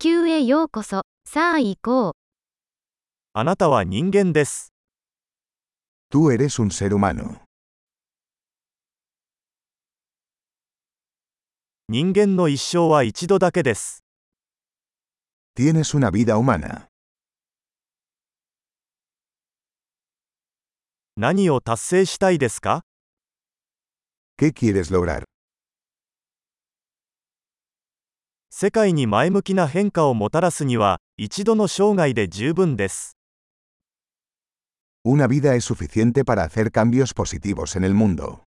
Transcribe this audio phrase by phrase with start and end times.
[0.00, 1.02] 球へようこそ。
[1.24, 2.12] さあ行こう。
[3.32, 4.72] あなたは人間です。
[6.08, 7.40] Tú eres un ser humano.
[11.88, 14.04] 人間の一生は一度だけです。
[15.56, 16.86] Tienes una vida humana.
[21.16, 22.84] 何を達成したいですか
[24.40, 25.24] ¿Qué quieres lograr?
[28.60, 33.16] 世界に前向きな変化をもたらすには、一度の生涯で十分です。
[35.06, 38.40] Una vida es suficiente para hacer cambios positivos en el mundo.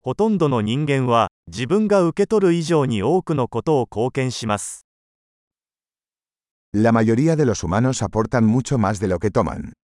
[0.00, 4.86] ほとんどの人間は、自分が受け取る以上に多くのことを貢献します。
[6.72, 9.74] La mayoría de los humanos aportan mucho más de lo que toman.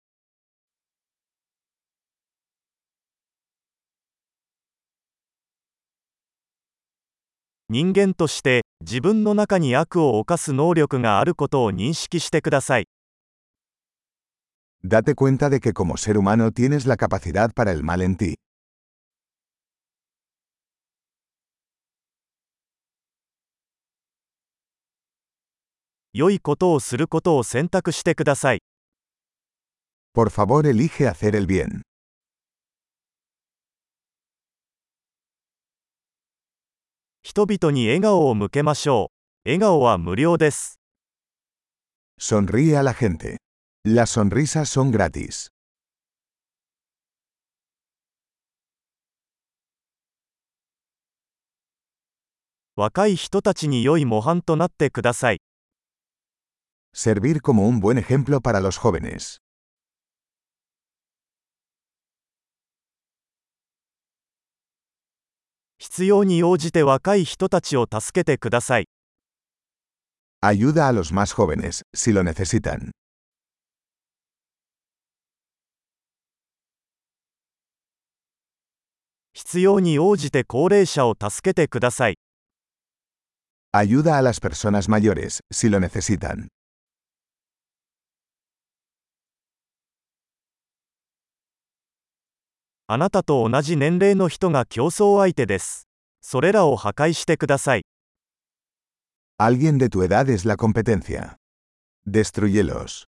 [7.71, 12.87] 人間として、自分の中に悪を犯す能力があることを認識してください。
[14.83, 18.37] Date cuenta de que como ser humano tienes la capacidad para el mal en ti.
[26.11, 28.63] 良いことをすることを選択してください。
[30.15, 31.83] Por favor, elige hacer el bien.
[37.29, 39.11] 人々に笑顔を向けましょ
[39.45, 39.49] う。
[39.49, 40.79] 笑顔は無料です。
[42.19, 43.37] Sonríe a la gente.
[43.85, 45.51] Las sonrisas son gratis.
[52.75, 55.39] 若い人たちに良い模範となってください。
[56.95, 59.37] Servir como un buen ejemplo para los jóvenes.
[65.81, 68.87] 必要に応じて若い人たちを助けてください。
[70.41, 72.91] Ayuda a los más jóvenes, si lo necesitan.
[79.33, 82.17] 必要に応じて高齢者を助けてください。
[83.73, 86.49] Ayuda a las personas mayores, si lo necesitan.
[92.91, 95.87] あなたと同じ年齢の人が競争相手です。
[96.21, 97.83] それらを破壊してください。
[99.37, 101.35] Alguien de tu edad es la competencia.
[102.07, 103.05] Destruyelos.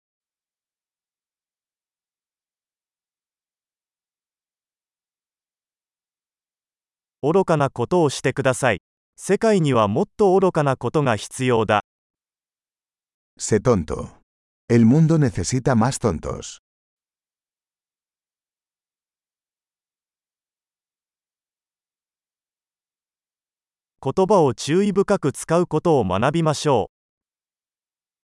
[7.23, 8.81] 愚かなことをしてください。
[9.15, 11.81] 世界にはもっと愚かなことが必要だ。
[13.39, 14.09] Sé tonto.
[14.69, 16.60] El mundo necesita más tontos.
[24.03, 26.89] 言葉を注意深く使うことを学びましょ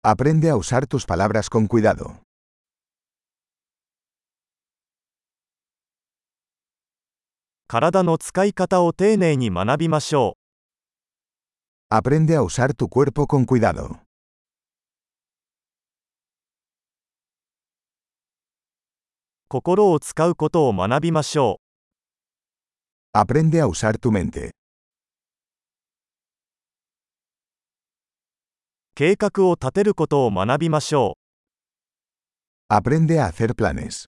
[0.03, 0.07] う。
[0.07, 2.15] Aprende a usar tus palabras con cuidado.
[7.67, 10.35] 体の使い方を丁寧に学びましょ
[11.91, 11.95] う。
[11.95, 13.99] Aprende a usar tu cuerpo con cuidado.
[19.47, 21.59] 心を使うことを学びましょ
[23.13, 23.17] う。
[23.19, 24.60] Aprende a usar tu mente.
[29.01, 31.17] 計画を立てることを学びましょ
[32.69, 32.71] う。
[32.71, 34.05] Aprende a hacer planes.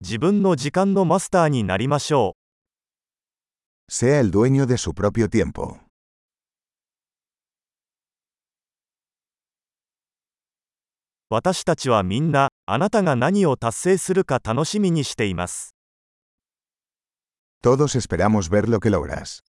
[0.00, 2.36] 自分の時間のマスターになりましょ
[3.88, 3.92] う。
[3.92, 5.80] Sea el dueño de su propio tiempo.
[11.30, 15.74] 私たちはみんな、あなたが何を達成するか楽しみにしています。
[17.60, 19.49] Todos esperamos ver lo que logras.